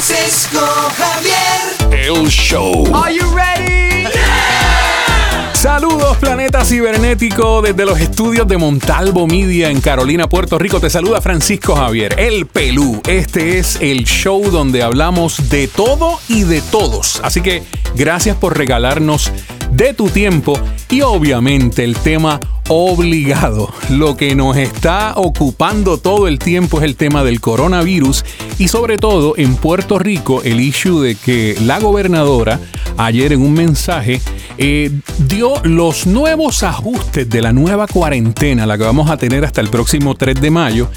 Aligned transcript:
Francisco 0.00 0.60
Javier. 0.96 1.92
El 1.92 2.26
show. 2.28 2.90
Are 2.96 3.14
you 3.14 3.22
ready? 3.34 4.06
Saludos, 5.52 6.16
planeta 6.16 6.64
cibernético, 6.64 7.60
desde 7.60 7.84
los 7.84 8.00
estudios 8.00 8.48
de 8.48 8.56
Montalvo 8.56 9.26
Media 9.26 9.68
en 9.68 9.82
Carolina, 9.82 10.26
Puerto 10.26 10.58
Rico. 10.58 10.80
Te 10.80 10.88
saluda 10.88 11.20
Francisco 11.20 11.76
Javier, 11.76 12.18
el 12.18 12.46
Pelú. 12.46 13.02
Este 13.06 13.58
es 13.58 13.76
el 13.82 14.04
show 14.04 14.42
donde 14.50 14.82
hablamos 14.82 15.50
de 15.50 15.68
todo 15.68 16.18
y 16.28 16.44
de 16.44 16.62
todos. 16.62 17.20
Así 17.22 17.42
que 17.42 17.62
gracias 17.94 18.38
por 18.38 18.56
regalarnos 18.56 19.30
de 19.80 19.94
tu 19.94 20.10
tiempo 20.10 20.60
y 20.90 21.00
obviamente 21.00 21.84
el 21.84 21.96
tema 21.96 22.38
obligado. 22.68 23.72
Lo 23.88 24.14
que 24.14 24.34
nos 24.34 24.58
está 24.58 25.14
ocupando 25.16 25.96
todo 25.96 26.28
el 26.28 26.38
tiempo 26.38 26.76
es 26.76 26.84
el 26.84 26.96
tema 26.96 27.24
del 27.24 27.40
coronavirus 27.40 28.22
y 28.58 28.68
sobre 28.68 28.98
todo 28.98 29.38
en 29.38 29.56
Puerto 29.56 29.98
Rico 29.98 30.42
el 30.42 30.60
issue 30.60 31.00
de 31.00 31.14
que 31.14 31.56
la 31.62 31.80
gobernadora 31.80 32.60
ayer 32.98 33.32
en 33.32 33.40
un 33.40 33.54
mensaje 33.54 34.20
eh, 34.62 34.90
dio 35.26 35.54
los 35.64 36.06
nuevos 36.06 36.62
ajustes 36.62 37.26
de 37.30 37.40
la 37.40 37.50
nueva 37.50 37.86
cuarentena, 37.86 38.66
la 38.66 38.76
que 38.76 38.84
vamos 38.84 39.08
a 39.08 39.16
tener 39.16 39.42
hasta 39.42 39.62
el 39.62 39.70
próximo 39.70 40.14
3 40.14 40.38
de 40.38 40.50
mayo. 40.50 40.90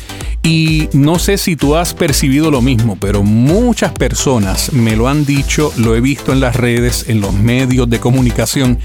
Y 0.44 0.90
no 0.92 1.18
sé 1.18 1.38
si 1.38 1.56
tú 1.56 1.78
has 1.78 1.94
percibido 1.94 2.52
lo 2.52 2.62
mismo, 2.62 2.98
pero 3.00 3.24
muchas 3.24 3.94
personas 3.94 4.74
me 4.74 4.98
lo 4.98 5.08
han 5.08 5.24
dicho, 5.24 5.72
lo 5.78 5.96
he 5.96 6.02
visto 6.02 6.34
en 6.34 6.42
las 6.42 6.58
redes, 6.58 7.06
en 7.08 7.22
los 7.22 7.34
medios 7.34 7.90
de 7.90 8.02
comunicación, 8.02 8.80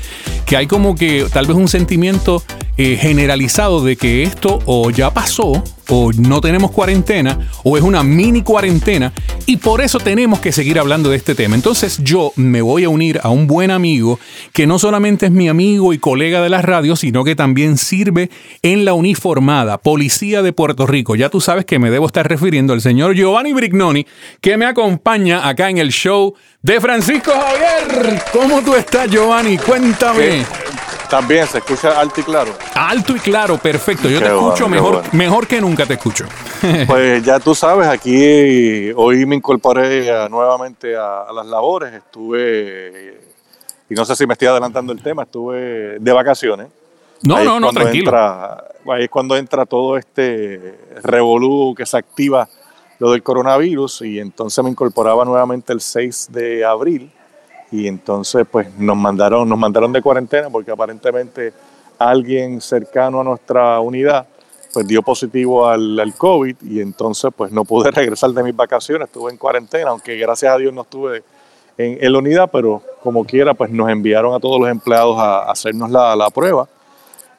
que 0.46 0.56
hay 0.56 0.68
como 0.68 0.95
que 0.95 1.26
tal 1.32 1.46
vez 1.46 1.56
un 1.56 1.66
sentimiento 1.66 2.45
eh, 2.76 2.96
generalizado 3.01 3.82
de 3.82 3.96
que 3.96 4.23
esto 4.23 4.60
o 4.65 4.92
ya 4.92 5.12
pasó 5.12 5.65
o 5.88 6.12
no 6.12 6.41
tenemos 6.41 6.70
cuarentena 6.70 7.38
o 7.65 7.77
es 7.77 7.83
una 7.83 8.02
mini 8.02 8.42
cuarentena 8.42 9.12
y 9.46 9.56
por 9.56 9.80
eso 9.80 9.98
tenemos 9.98 10.41
que 10.41 10.52
seguir 10.52 10.79
hablando 10.79 11.10
de 11.10 11.16
este 11.16 11.34
tema. 11.34 11.55
Entonces 11.55 11.98
yo 12.02 12.33
me 12.37 12.62
voy 12.62 12.84
a 12.84 12.88
unir 12.88 13.21
a 13.23 13.30
un 13.30 13.46
buen 13.46 13.71
amigo 13.71 14.18
que 14.52 14.66
no 14.66 14.79
solamente 14.79 15.26
es 15.26 15.32
mi 15.32 15.48
amigo 15.48 15.93
y 15.93 15.98
colega 15.98 16.43
de 16.43 16.51
la 16.51 16.63
radio, 16.63 16.96
sino 16.96 17.24
que 17.24 17.35
también 17.35 17.79
sirve 17.79 18.30
en 18.63 18.85
la 18.85 18.95
uniformada 18.95 19.79
Policía 19.79 20.43
de 20.43 20.52
Puerto 20.52 20.87
Rico. 20.87 21.16
Ya 21.16 21.30
tú 21.30 21.40
sabes 21.40 21.65
que 21.65 21.79
me 21.79 21.91
debo 21.91 22.07
estar 22.07 22.29
refiriendo 22.29 22.73
al 22.73 22.80
señor 22.80 23.15
Giovanni 23.15 23.52
Brignoni 23.52 24.07
que 24.41 24.57
me 24.57 24.66
acompaña 24.66 25.48
acá 25.48 25.70
en 25.70 25.79
el 25.79 25.91
show 25.91 26.35
de 26.63 26.80
Francisco 26.80 27.32
Javier. 27.32 28.23
¿Cómo 28.32 28.60
tú 28.63 28.74
estás 28.74 29.10
Giovanni? 29.10 29.57
Cuéntame. 29.57 30.45
También 31.09 31.46
se 31.46 31.59
escucha 31.59 31.98
alto 31.98 32.20
y 32.20 32.24
claro. 32.24 32.52
Alto 32.74 33.16
y 33.16 33.20
claro, 33.20 33.56
perfecto. 33.56 34.09
Yo 34.09 34.20
te 34.20 34.26
escucho 34.26 34.68
mejor, 34.68 35.02
mejor 35.14 35.46
que 35.46 35.60
nunca 35.60 35.87
te 35.87 35.95
escucho. 35.95 36.26
Pues 36.88 37.23
ya 37.23 37.38
tú 37.38 37.54
sabes, 37.54 37.87
aquí 37.87 38.90
hoy 38.96 39.24
me 39.26 39.36
incorporé 39.36 40.29
nuevamente 40.29 40.96
a, 40.96 41.26
las 41.32 41.46
labores. 41.46 41.92
Estuve, 41.95 43.20
y 43.88 43.95
no 43.95 44.04
sé 44.04 44.16
si 44.16 44.26
me 44.26 44.32
estoy 44.32 44.48
adelantando 44.48 44.92
el 44.92 45.01
tema, 45.01 45.23
estuve 45.23 45.98
de 46.01 46.12
vacaciones. 46.12 46.66
No, 47.23 47.45
no, 47.45 47.60
no, 47.60 47.70
tranquilo. 47.70 48.12
ahí 48.92 49.04
es 49.04 49.10
cuando 49.10 49.36
entra 49.36 49.66
todo 49.66 49.96
este 49.96 50.79
revolú 51.02 51.74
que 51.76 51.86
se 51.86 51.96
activa 51.96 52.48
lo 52.98 53.12
del 53.12 53.23
coronavirus 53.23 54.02
y 54.02 54.18
entonces 54.18 54.62
me 54.64 54.70
incorporaba 54.70 55.24
nuevamente 55.24 55.73
el 55.73 55.80
6 55.80 56.29
de 56.32 56.64
abril 56.64 57.12
y 57.71 57.87
entonces 57.87 58.47
pues 58.51 58.73
nos 58.79 58.97
mandaron, 58.97 59.49
nos 59.49 59.59
mandaron 59.59 59.93
de 59.93 60.02
cuarentena 60.02 60.49
porque 60.51 60.71
aparentemente 60.71 61.52
alguien 61.99 62.60
cercano 62.60 63.21
a 63.21 63.25
nuestra 63.25 63.80
unidad 63.80 64.27
pues 64.72 64.87
dio 64.87 65.03
positivo 65.03 65.66
al, 65.66 65.99
al, 65.99 66.15
COVID 66.15 66.56
y 66.62 66.81
entonces 66.81 67.31
pues 67.37 67.50
no 67.53 67.65
pude 67.65 67.91
regresar 67.93 68.31
de 68.31 68.43
mis 68.43 68.55
vacaciones, 68.55 69.09
estuve 69.09 69.31
en 69.31 69.37
cuarentena, 69.37 69.91
aunque 69.91 70.16
gracias 70.16 70.53
a 70.53 70.59
Dios 70.59 70.72
no 70.72 70.83
estuve 70.83 71.22
en, 71.77 71.99
en 72.00 72.12
la 72.12 72.19
unidad, 72.19 72.50
pero 72.53 72.83
como 73.03 73.25
quiera 73.25 73.55
pues 73.55 73.71
nos 73.71 73.88
enviaron 73.88 74.34
a 74.34 74.41
todos 74.41 74.60
los 74.60 74.69
empleados 74.69 75.19
a, 75.19 75.50
hacernos 75.50 75.91
la, 75.91 76.15
la 76.16 76.31
prueba 76.31 76.69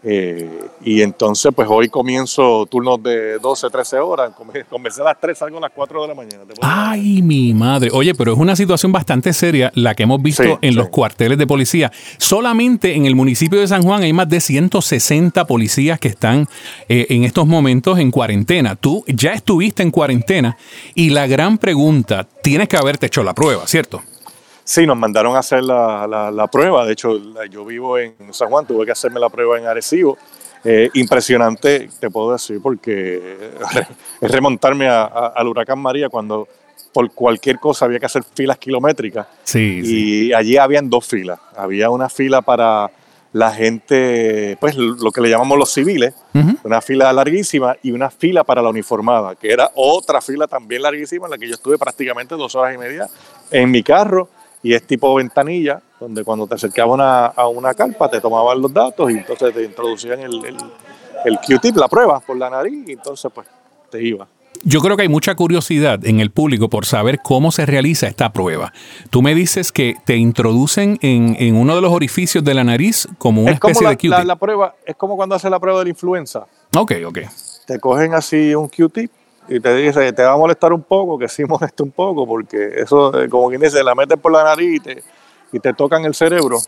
eh, 0.01 0.49
y 0.81 1.01
entonces, 1.01 1.51
pues 1.53 1.67
hoy 1.69 1.89
comienzo 1.89 2.65
turnos 2.67 3.03
de 3.03 3.37
12, 3.39 3.69
13 3.69 3.99
horas. 3.99 4.31
Comencé 4.69 5.01
a 5.01 5.05
las 5.05 5.19
3, 5.19 5.37
salgo 5.37 5.57
a 5.57 5.61
las 5.61 5.71
4 5.71 6.01
de 6.01 6.07
la 6.07 6.15
mañana. 6.15 6.43
Ay, 6.61 7.21
mi 7.21 7.53
madre. 7.53 7.89
Oye, 7.91 8.15
pero 8.15 8.33
es 8.33 8.39
una 8.39 8.55
situación 8.55 8.91
bastante 8.91 9.33
seria 9.33 9.71
la 9.75 9.95
que 9.95 10.03
hemos 10.03 10.21
visto 10.21 10.57
en 10.61 10.75
los 10.75 10.89
cuarteles 10.89 11.37
de 11.37 11.45
policía. 11.45 11.91
Solamente 12.17 12.95
en 12.95 13.05
el 13.05 13.15
municipio 13.15 13.59
de 13.59 13.67
San 13.67 13.83
Juan 13.83 14.03
hay 14.03 14.13
más 14.13 14.29
de 14.29 14.39
160 14.39 15.45
policías 15.45 15.99
que 15.99 16.07
están 16.07 16.47
eh, 16.87 17.07
en 17.09 17.25
estos 17.25 17.45
momentos 17.45 17.99
en 17.99 18.11
cuarentena. 18.11 18.75
Tú 18.75 19.03
ya 19.07 19.33
estuviste 19.33 19.83
en 19.83 19.91
cuarentena 19.91 20.57
y 20.95 21.09
la 21.09 21.27
gran 21.27 21.57
pregunta, 21.57 22.25
tienes 22.41 22.69
que 22.69 22.77
haberte 22.77 23.07
hecho 23.07 23.23
la 23.23 23.33
prueba, 23.33 23.67
¿cierto? 23.67 24.01
Sí, 24.69 24.85
nos 24.85 24.97
mandaron 24.97 25.35
a 25.35 25.39
hacer 25.39 25.63
la, 25.63 26.31
la, 26.31 26.47
prueba. 26.47 26.85
De 26.85 26.93
hecho, 26.93 27.19
yo 27.49 27.65
vivo 27.65 27.97
en 27.97 28.13
San 28.31 28.49
Juan, 28.49 28.67
tuve 28.67 28.85
que 28.85 28.91
hacerme 28.91 29.19
la 29.19 29.27
prueba 29.27 29.57
en 29.57 29.65
Arecibo. 29.65 30.15
Eh, 30.63 30.91
impresionante, 30.93 31.89
te 31.99 32.11
puedo 32.11 32.33
decir, 32.33 32.59
porque 32.61 33.49
es 34.21 34.29
remontarme 34.29 34.87
al 34.87 35.47
huracán 35.47 35.79
María 35.79 36.07
cuando 36.09 36.47
por 36.93 37.11
cualquier 37.13 37.57
cosa 37.57 37.85
había 37.85 37.97
que 37.97 38.05
hacer 38.05 38.21
filas 38.23 38.59
kilométricas. 38.59 39.25
Sí, 39.43 39.81
y 39.83 40.33
allí 40.33 40.57
habían 40.57 40.87
dos 40.87 41.07
filas. 41.07 41.39
Había 41.57 41.89
una 41.89 42.07
fila 42.07 42.43
para 42.43 42.91
la 43.33 43.51
gente, 43.51 44.55
pues 44.59 44.75
lo 44.75 45.11
que 45.11 45.21
le 45.21 45.31
llamamos 45.31 45.57
los 45.57 45.73
civiles, 45.73 46.13
una 46.63 46.79
fila 46.81 47.11
larguísima 47.11 47.75
y 47.81 47.91
una 47.91 48.11
fila 48.11 48.43
para 48.43 48.61
la 48.61 48.69
uniformada, 48.69 49.33
que 49.33 49.51
era 49.51 49.71
otra 49.73 50.21
fila 50.21 50.45
también 50.45 50.83
larguísima 50.83 51.25
en 51.25 51.31
la 51.31 51.37
que 51.39 51.47
yo 51.47 51.55
estuve 51.55 51.79
prácticamente 51.79 52.35
dos 52.35 52.53
horas 52.53 52.75
y 52.75 52.77
media 52.77 53.07
en 53.49 53.71
mi 53.71 53.81
carro 53.81 54.29
y 54.61 54.73
es 54.73 54.85
tipo 54.85 55.15
ventanilla, 55.15 55.81
donde 55.99 56.23
cuando 56.23 56.47
te 56.47 56.55
acercabas 56.55 57.33
a 57.35 57.47
una 57.47 57.73
carpa 57.73 58.09
te 58.09 58.21
tomaban 58.21 58.61
los 58.61 58.73
datos 58.73 59.11
y 59.11 59.15
entonces 59.15 59.53
te 59.53 59.63
introducían 59.63 60.19
el, 60.19 60.45
el, 60.45 60.57
el 61.25 61.39
Q-tip, 61.45 61.75
la 61.77 61.87
prueba 61.87 62.19
por 62.19 62.37
la 62.37 62.49
nariz 62.49 62.87
y 62.87 62.93
entonces 62.93 63.31
pues 63.33 63.47
te 63.89 64.03
iba. 64.03 64.27
Yo 64.63 64.81
creo 64.81 64.97
que 64.97 65.03
hay 65.03 65.09
mucha 65.09 65.35
curiosidad 65.35 66.05
en 66.05 66.19
el 66.19 66.31
público 66.31 66.69
por 66.69 66.85
saber 66.85 67.19
cómo 67.23 67.51
se 67.51 67.65
realiza 67.65 68.07
esta 68.07 68.33
prueba. 68.33 68.73
Tú 69.09 69.21
me 69.21 69.33
dices 69.33 69.71
que 69.71 69.95
te 70.05 70.17
introducen 70.17 70.97
en, 71.01 71.37
en 71.39 71.55
uno 71.55 71.75
de 71.75 71.81
los 71.81 71.93
orificios 71.93 72.43
de 72.43 72.53
la 72.53 72.65
nariz 72.65 73.07
como 73.17 73.43
una 73.43 73.51
especie 73.51 73.87
de 73.87 73.95
Q-tip. 73.95 74.11
La, 74.11 74.23
la, 74.25 74.35
prueba 74.35 74.75
es 74.85 74.97
como 74.97 75.15
cuando 75.15 75.35
haces 75.35 75.49
la 75.49 75.59
prueba 75.59 75.79
de 75.79 75.85
la 75.85 75.89
influenza. 75.91 76.45
Ok, 76.75 76.93
ok. 77.05 77.19
Te 77.65 77.79
cogen 77.79 78.13
así 78.13 78.53
un 78.53 78.67
Q-tip 78.67 79.11
y 79.49 79.59
te 79.59 79.75
dice, 79.75 80.13
te 80.13 80.23
va 80.23 80.33
a 80.33 80.37
molestar 80.37 80.71
un 80.71 80.83
poco, 80.83 81.17
que 81.17 81.27
sí 81.27 81.43
molesta 81.47 81.83
un 81.83 81.91
poco, 81.91 82.27
porque 82.27 82.73
eso, 82.77 83.19
eh, 83.19 83.27
como 83.27 83.49
quien 83.49 83.61
dice, 83.61 83.83
la 83.83 83.95
meten 83.95 84.19
por 84.19 84.31
la 84.31 84.43
nariz 84.43 84.75
y 84.75 84.79
te, 84.79 85.03
y 85.51 85.59
te 85.59 85.73
tocan 85.73 86.05
el 86.05 86.13
cerebro. 86.13 86.59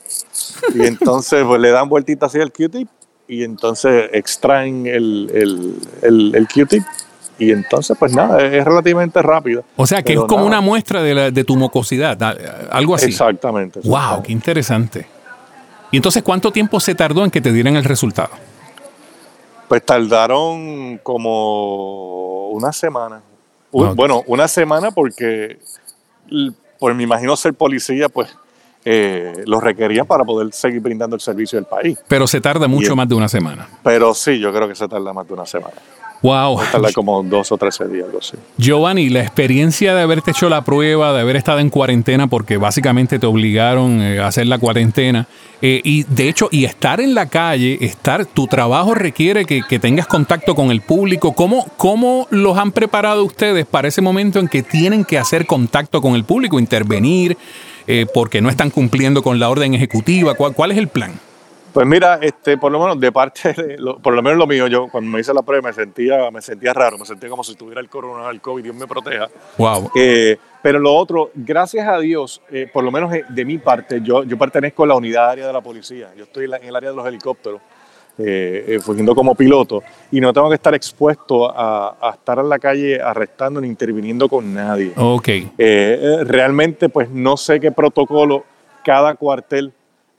Y 0.73 0.81
entonces 0.85 1.43
pues 1.45 1.61
le 1.61 1.69
dan 1.69 1.87
vueltita 1.87 2.25
así 2.25 2.39
al 2.39 2.51
Q-tip 2.51 2.89
y 3.27 3.43
entonces 3.43 4.09
extraen 4.13 4.87
el, 4.87 5.31
el, 5.33 5.75
el, 6.01 6.35
el 6.35 6.47
Q-tip. 6.47 6.83
Y 7.39 7.51
entonces, 7.51 7.97
pues 7.97 8.13
nada, 8.13 8.39
es 8.45 8.63
relativamente 8.63 9.19
rápido. 9.19 9.63
O 9.75 9.87
sea, 9.87 10.03
que 10.03 10.13
es 10.13 10.19
como 10.27 10.45
una 10.45 10.61
muestra 10.61 11.01
de, 11.01 11.15
la, 11.15 11.31
de 11.31 11.43
tu 11.43 11.55
mucosidad, 11.55 12.21
algo 12.69 12.93
así. 12.93 13.07
Exactamente, 13.07 13.79
exactamente. 13.79 14.15
Wow, 14.15 14.23
qué 14.23 14.31
interesante. 14.31 15.07
¿Y 15.89 15.97
entonces 15.97 16.21
cuánto 16.21 16.51
tiempo 16.51 16.79
se 16.79 16.93
tardó 16.93 17.23
en 17.23 17.31
que 17.31 17.41
te 17.41 17.51
dieran 17.51 17.75
el 17.77 17.83
resultado? 17.83 18.29
Pues 19.71 19.85
tardaron 19.85 20.99
como 21.01 22.49
una 22.49 22.73
semana. 22.73 23.21
Bueno, 23.71 24.21
una 24.27 24.49
semana 24.49 24.91
porque, 24.91 25.59
pues 26.77 26.93
me 26.93 27.03
imagino 27.03 27.37
ser 27.37 27.53
policía, 27.53 28.09
pues 28.09 28.35
eh, 28.83 29.31
lo 29.45 29.61
requerían 29.61 30.05
para 30.05 30.25
poder 30.25 30.51
seguir 30.51 30.81
brindando 30.81 31.15
el 31.15 31.21
servicio 31.21 31.57
del 31.57 31.67
país. 31.67 31.97
Pero 32.09 32.27
se 32.27 32.41
tarda 32.41 32.67
mucho 32.67 32.97
más 32.97 33.07
de 33.07 33.15
una 33.15 33.29
semana. 33.29 33.69
Pero 33.81 34.13
sí, 34.13 34.39
yo 34.39 34.51
creo 34.51 34.67
que 34.67 34.75
se 34.75 34.89
tarda 34.89 35.13
más 35.13 35.25
de 35.25 35.35
una 35.35 35.45
semana. 35.45 35.75
Wow. 36.21 36.59
Tarda 36.71 36.91
como 36.93 37.23
dos 37.23 37.51
o 37.51 37.57
trece 37.57 37.87
días, 37.87 38.05
algo 38.05 38.19
así. 38.19 38.37
Giovanni, 38.57 39.09
la 39.09 39.21
experiencia 39.21 39.95
de 39.95 40.01
haberte 40.01 40.31
hecho 40.31 40.49
la 40.49 40.63
prueba, 40.63 41.13
de 41.13 41.21
haber 41.21 41.35
estado 41.35 41.59
en 41.59 41.69
cuarentena, 41.69 42.27
porque 42.27 42.57
básicamente 42.57 43.17
te 43.17 43.25
obligaron 43.25 44.01
eh, 44.01 44.19
a 44.19 44.27
hacer 44.27 44.45
la 44.45 44.59
cuarentena, 44.59 45.27
eh, 45.63 45.81
y 45.83 46.03
de 46.03 46.29
hecho, 46.29 46.47
y 46.51 46.65
estar 46.65 47.01
en 47.01 47.15
la 47.15 47.27
calle, 47.27 47.77
estar, 47.81 48.25
tu 48.25 48.47
trabajo 48.47 48.93
requiere 48.93 49.45
que, 49.45 49.61
tengas 49.79 50.05
contacto 50.05 50.53
con 50.53 50.69
el 50.69 50.81
público. 50.81 51.33
¿Cómo, 51.33 51.65
¿Cómo 51.77 52.27
los 52.29 52.57
han 52.57 52.71
preparado 52.71 53.23
ustedes 53.23 53.65
para 53.65 53.87
ese 53.87 54.01
momento 54.01 54.39
en 54.39 54.47
que 54.47 54.61
tienen 54.61 55.05
que 55.05 55.17
hacer 55.17 55.47
contacto 55.47 56.01
con 56.01 56.15
el 56.15 56.23
público, 56.23 56.59
intervenir, 56.59 57.37
eh, 57.87 58.05
porque 58.13 58.41
no 58.41 58.49
están 58.49 58.69
cumpliendo 58.69 59.23
con 59.23 59.39
la 59.39 59.49
orden 59.49 59.73
ejecutiva? 59.73 60.35
¿Cuál, 60.35 60.53
cuál 60.53 60.71
es 60.71 60.77
el 60.77 60.87
plan? 60.87 61.19
Pues 61.73 61.87
mira, 61.87 62.19
este, 62.21 62.57
por 62.57 62.71
lo 62.71 62.79
menos 62.79 62.99
de 62.99 63.11
parte, 63.11 63.53
de 63.53 63.77
por 64.03 64.13
lo 64.13 64.21
menos 64.21 64.37
lo 64.37 64.45
mío, 64.45 64.67
yo 64.67 64.87
cuando 64.89 65.09
me 65.09 65.19
hice 65.21 65.33
la 65.33 65.41
prueba 65.41 65.69
me 65.69 65.73
sentía, 65.73 66.29
me 66.29 66.41
sentía 66.41 66.73
raro, 66.73 66.97
me 66.97 67.05
sentía 67.05 67.29
como 67.29 67.43
si 67.43 67.55
tuviera 67.55 67.79
el 67.79 67.87
coronavirus, 67.87 68.33
el 68.33 68.41
COVID, 68.41 68.63
Dios 68.63 68.75
me 68.75 68.87
proteja. 68.87 69.29
Wow. 69.57 69.91
Eh, 69.95 70.37
pero 70.61 70.79
lo 70.79 70.93
otro, 70.93 71.31
gracias 71.33 71.87
a 71.87 71.97
Dios, 71.99 72.41
eh, 72.51 72.69
por 72.71 72.83
lo 72.83 72.91
menos 72.91 73.11
de 73.11 73.45
mi 73.45 73.57
parte, 73.57 74.01
yo, 74.03 74.23
yo 74.23 74.37
pertenezco 74.37 74.83
a 74.83 74.87
la 74.87 74.95
unidad 74.95 75.29
área 75.29 75.47
de 75.47 75.53
la 75.53 75.61
policía, 75.61 76.09
yo 76.17 76.25
estoy 76.25 76.45
en 76.45 76.63
el 76.63 76.75
área 76.75 76.89
de 76.89 76.95
los 76.95 77.07
helicópteros. 77.07 77.61
eh, 78.17 78.65
eh, 78.67 78.79
fungiendo 78.79 79.15
como 79.15 79.35
piloto, 79.35 79.83
y 80.11 80.19
no 80.21 80.33
tengo 80.33 80.49
que 80.49 80.55
estar 80.55 80.73
expuesto 80.75 81.49
a, 81.49 81.97
a 82.01 82.11
estar 82.11 82.39
en 82.39 82.49
la 82.49 82.59
calle 82.59 83.01
arrestando 83.01 83.61
ni 83.61 83.67
interviniendo 83.67 84.27
con 84.27 84.53
nadie. 84.53 84.93
Ok. 84.95 85.29
Eh, 85.57 86.17
realmente, 86.25 86.89
pues 86.89 87.09
no 87.09 87.37
sé 87.37 87.59
qué 87.59 87.71
protocolo 87.71 88.43
cada 88.83 89.15
cuartel 89.15 89.71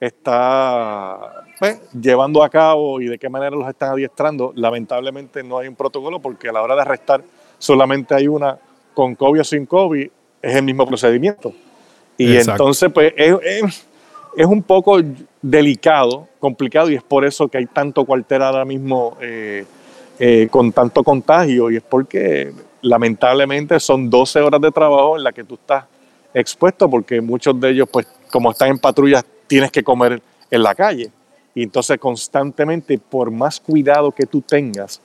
está 0.07 1.45
pues, 1.59 1.81
llevando 1.99 2.43
a 2.43 2.49
cabo 2.51 3.01
y 3.01 3.07
de 3.07 3.19
qué 3.19 3.29
manera 3.29 3.55
los 3.57 3.69
están 3.69 3.91
adiestrando. 3.93 4.53
Lamentablemente 4.55 5.43
no 5.43 5.59
hay 5.59 5.69
un 5.69 5.77
protocolo 5.77 6.21
porque 6.21 6.49
a 6.49 6.53
la 6.53 6.63
hora 6.63 6.75
de 6.75 6.83
arrestar 6.83 7.23
solamente 7.59 8.15
hay 8.15 8.27
una 8.29 8.59
con 8.95 9.15
COVID 9.15 9.41
o 9.41 9.45
sin 9.45 9.65
COVID, 9.67 10.09
es 10.43 10.57
el 10.57 10.63
mismo 10.65 10.87
procedimiento. 10.87 11.53
Y 12.19 12.33
Exacto. 12.37 12.51
entonces, 12.65 12.91
pues 12.93 13.13
es, 13.17 13.35
es- 13.45 13.87
es 14.35 14.47
un 14.47 14.63
poco 14.63 14.99
delicado, 15.43 16.27
complicado, 16.41 16.91
y 16.91 16.95
es 16.95 17.03
por 17.03 17.23
eso 17.27 17.49
que 17.49 17.59
hay 17.59 17.67
tanto 17.67 18.05
cuartel 18.07 18.41
ahora 18.43 18.65
mismo 18.65 19.19
eh, 19.21 19.67
eh, 20.19 20.49
con 20.51 20.73
tanto 20.73 21.05
contagio, 21.05 21.71
y 21.71 21.77
es 21.77 21.83
porque 21.83 22.51
lamentablemente 22.81 23.79
son 23.79 24.09
12 24.09 24.41
horas 24.41 24.61
de 24.63 24.71
trabajo 24.73 25.19
en 25.19 25.25
las 25.25 25.35
que 25.35 25.45
tú 25.45 25.55
estás 25.57 25.85
expuesto, 26.33 26.89
porque 26.89 27.21
muchos 27.21 27.61
de 27.61 27.71
ellos, 27.71 27.89
pues 27.93 28.07
como 28.31 28.51
están 28.53 28.71
en 28.71 28.79
patrullas, 28.79 29.23
tienes 29.53 29.71
que 29.71 29.83
comer 29.83 30.23
en 30.51 30.63
la 30.63 30.75
calle. 30.75 31.11
Y 31.55 31.65
entonces 31.65 31.99
constantemente, 31.99 32.97
por 32.99 33.31
más 33.31 33.61
cuidado 33.61 34.11
que 34.11 34.25
tú 34.25 34.41
tengas, 34.41 34.99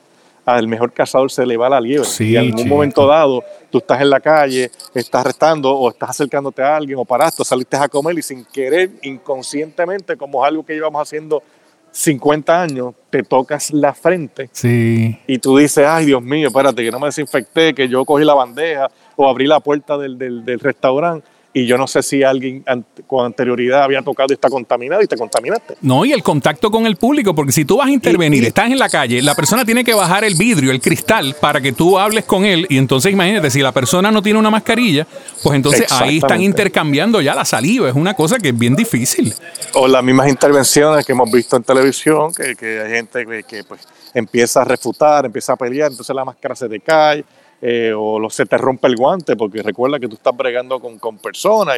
al 0.45 0.69
mejor 0.69 0.93
cazador 0.93 1.29
se 1.29 1.45
le 1.45 1.57
va 1.57 1.67
la 1.67 1.81
liebre. 1.81 2.07
Sí, 2.07 2.29
y 2.31 2.35
en 2.37 2.45
algún 2.45 2.63
chico. 2.63 2.69
momento 2.75 3.05
dado, 3.05 3.43
tú 3.69 3.79
estás 3.79 3.99
en 3.99 4.09
la 4.09 4.21
calle, 4.21 4.71
estás 4.93 5.25
restando 5.25 5.69
o 5.77 5.89
estás 5.89 6.11
acercándote 6.11 6.61
a 6.61 6.77
alguien 6.77 6.97
o 6.97 7.03
paraste 7.03 7.41
o 7.41 7.45
saliste 7.45 7.75
a 7.75 7.89
comer 7.89 8.17
y 8.17 8.21
sin 8.21 8.45
querer, 8.45 8.89
inconscientemente, 9.03 10.15
como 10.15 10.41
es 10.45 10.47
algo 10.47 10.65
que 10.65 10.75
llevamos 10.75 11.01
haciendo 11.01 11.43
50 11.91 12.61
años, 12.61 12.93
te 13.09 13.23
tocas 13.23 13.71
la 13.71 13.93
frente 13.93 14.49
Sí. 14.53 15.19
y 15.27 15.39
tú 15.39 15.57
dices, 15.57 15.85
ay 15.85 16.05
Dios 16.05 16.21
mío, 16.23 16.47
espérate, 16.47 16.81
que 16.85 16.91
no 16.91 16.99
me 16.99 17.07
desinfecté, 17.07 17.73
que 17.73 17.89
yo 17.89 18.05
cogí 18.05 18.23
la 18.23 18.33
bandeja 18.35 18.87
o 19.17 19.27
abrí 19.27 19.45
la 19.47 19.59
puerta 19.59 19.97
del, 19.97 20.17
del, 20.17 20.45
del 20.45 20.59
restaurante 20.61 21.27
y 21.61 21.65
yo 21.65 21.77
no 21.77 21.87
sé 21.87 22.03
si 22.03 22.23
alguien 22.23 22.63
con 23.07 23.25
anterioridad 23.25 23.83
había 23.83 24.01
tocado 24.01 24.27
y 24.29 24.33
está 24.33 24.49
contaminado 24.49 25.01
y 25.01 25.07
te 25.07 25.17
contaminaste. 25.17 25.75
No, 25.81 26.05
y 26.05 26.11
el 26.13 26.21
contacto 26.23 26.69
con 26.71 26.85
el 26.85 26.95
público, 26.97 27.33
porque 27.33 27.51
si 27.51 27.65
tú 27.65 27.77
vas 27.77 27.87
a 27.87 27.91
intervenir, 27.91 28.41
Y- 28.41 28.45
y- 28.45 28.47
estás 28.49 28.69
en 28.69 28.77
la 28.79 28.89
calle, 28.89 29.21
la 29.21 29.33
persona 29.35 29.65
tiene 29.65 29.83
que 29.83 29.93
bajar 29.93 30.23
el 30.23 30.35
vidrio, 30.35 30.71
el 30.71 30.81
cristal, 30.81 31.35
para 31.39 31.61
que 31.61 31.71
tú 31.71 31.97
hables 31.97 32.25
con 32.25 32.45
él. 32.45 32.65
Y 32.69 32.77
entonces 32.77 33.11
imagínate, 33.11 33.49
si 33.49 33.61
la 33.61 33.71
persona 33.71 34.11
no 34.11 34.21
tiene 34.21 34.39
una 34.39 34.49
mascarilla, 34.49 35.07
pues 35.43 35.55
entonces 35.55 35.91
ahí 35.91 36.17
están 36.17 36.41
intercambiando 36.41 37.21
ya 37.21 37.33
la 37.35 37.45
saliva. 37.45 37.89
Es 37.89 37.95
una 37.95 38.13
cosa 38.13 38.37
que 38.37 38.49
es 38.49 38.57
bien 38.57 38.75
difícil. 38.75 39.33
O 39.73 39.87
las 39.87 40.03
mismas 40.03 40.27
intervenciones 40.29 41.05
que 41.05 41.11
hemos 41.13 41.31
visto 41.31 41.55
en 41.55 41.63
televisión, 41.63 42.33
que, 42.33 42.55
que 42.55 42.81
hay 42.81 42.91
gente 42.91 43.25
que, 43.25 43.43
que, 43.43 43.63
pues, 43.63 43.81
empieza 44.13 44.61
a 44.61 44.65
refutar, 44.65 45.25
empieza 45.25 45.53
a 45.53 45.55
pelear, 45.55 45.91
entonces 45.91 46.15
la 46.15 46.25
máscara 46.25 46.55
se 46.55 46.67
te 46.69 46.79
cae, 46.79 47.23
eh, 47.61 47.93
o 47.97 48.29
se 48.29 48.45
te 48.45 48.57
rompe 48.57 48.87
el 48.87 48.95
guante, 48.95 49.35
porque 49.35 49.61
recuerda 49.63 49.99
que 49.99 50.07
tú 50.07 50.15
estás 50.15 50.35
bregando 50.35 50.79
con, 50.79 50.99
con 50.99 51.17
personas 51.17 51.77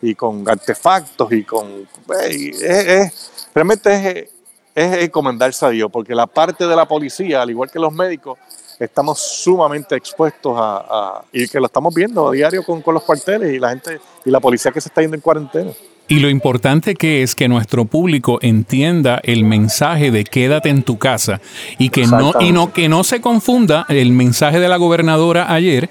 y, 0.00 0.14
con 0.14 0.48
artefactos 0.48 1.32
y 1.32 1.44
con... 1.44 1.86
es- 2.60 3.48
realmente 3.54 3.92
es, 3.94 4.30
es 4.74 5.02
encomendarse 5.04 5.64
a 5.66 5.70
Dios, 5.70 5.90
porque 5.92 6.14
la 6.14 6.26
parte 6.26 6.66
de 6.66 6.74
la 6.76 6.86
policía, 6.86 7.42
al 7.42 7.50
igual 7.50 7.70
que 7.70 7.78
los 7.78 7.92
médicos, 7.92 8.38
estamos 8.78 9.20
sumamente 9.20 9.94
expuestos 9.94 10.54
a, 10.58 10.76
a- 10.88 11.24
y 11.32 11.46
que 11.46 11.60
lo 11.60 11.66
estamos 11.66 11.94
viendo 11.94 12.28
a 12.28 12.32
diario 12.32 12.64
con, 12.64 12.82
con 12.82 12.94
los 12.94 13.02
cuarteles 13.04 13.52
y 13.52 13.58
la 13.58 13.70
gente 13.70 14.00
y 14.24 14.30
la 14.30 14.40
policía 14.40 14.72
que 14.72 14.80
se 14.80 14.88
está 14.88 15.02
yendo 15.02 15.14
en 15.16 15.20
cuarentena. 15.20 15.70
Y 16.08 16.20
lo 16.20 16.28
importante 16.28 16.94
que 16.94 17.22
es 17.22 17.34
que 17.34 17.48
nuestro 17.48 17.84
público 17.84 18.38
entienda 18.42 19.20
el 19.22 19.44
mensaje 19.44 20.10
de 20.10 20.24
quédate 20.24 20.68
en 20.68 20.82
tu 20.82 20.98
casa 20.98 21.40
y 21.78 21.88
que 21.88 22.06
no 22.06 22.32
y 22.40 22.52
no 22.52 22.72
que 22.72 22.88
no 22.88 23.02
se 23.04 23.20
confunda 23.20 23.86
el 23.88 24.10
mensaje 24.12 24.60
de 24.60 24.68
la 24.68 24.76
gobernadora 24.76 25.52
ayer 25.52 25.88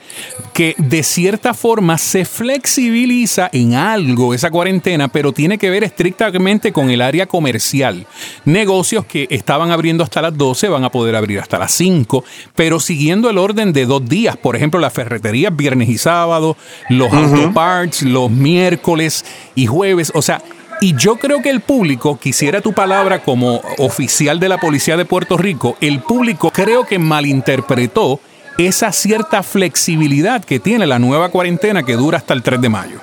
que 0.54 0.76
de 0.78 1.02
cierta 1.04 1.54
forma 1.54 1.98
se 1.98 2.26
flexibiliza 2.26 3.50
en 3.52 3.74
algo 3.74 4.34
esa 4.34 4.52
cuarentena, 4.52 5.08
pero 5.08 5.32
tiene 5.32 5.58
que 5.58 5.70
ver 5.70 5.84
estrictamente 5.84 6.72
con 6.72 6.90
el 6.90 7.02
área 7.02 7.26
comercial. 7.26 8.06
Negocios 8.46 9.06
que 9.06 9.28
estaban 9.30 9.72
abriendo 9.72 10.04
hasta 10.04 10.22
las 10.22 10.38
12 10.38 10.68
van 10.68 10.84
a 10.84 10.92
poder 10.92 11.16
abrir 11.16 11.40
hasta 11.40 11.58
las 11.58 11.72
5, 11.72 12.24
pero 12.56 12.80
siguiendo 12.80 13.30
el 13.30 13.38
orden 13.38 13.74
de 13.74 13.86
dos 13.86 14.08
días, 14.08 14.38
por 14.38 14.56
ejemplo, 14.56 14.80
las 14.80 14.94
ferreterías 14.94 15.56
viernes 15.56 15.90
y 15.90 15.98
sábado, 15.98 16.58
los 16.90 17.12
autoparts 17.12 18.04
los 18.04 18.30
miércoles 18.30 19.26
y 19.56 19.68
jueves, 20.02 20.12
o 20.16 20.22
sea, 20.22 20.42
y 20.80 20.96
yo 20.96 21.18
creo 21.18 21.42
que 21.42 21.50
el 21.50 21.62
público, 21.62 22.18
quisiera 22.18 22.62
tu 22.62 22.74
palabra 22.74 23.24
como 23.24 23.62
oficial 23.78 24.40
de 24.40 24.50
la 24.50 24.58
Policía 24.58 24.98
de 24.98 25.06
Puerto 25.06 25.38
Rico, 25.38 25.78
el 25.80 26.02
público 26.02 26.50
creo 26.52 26.86
que 26.86 26.98
malinterpretó 26.98 28.20
esa 28.58 28.92
cierta 28.92 29.44
flexibilidad 29.44 30.44
que 30.44 30.60
tiene 30.60 30.88
la 30.88 31.00
nueva 31.00 31.30
cuarentena 31.30 31.84
que 31.84 31.96
dura 31.96 32.18
hasta 32.18 32.34
el 32.34 32.44
3 32.44 32.62
de 32.62 32.70
mayo. 32.70 33.00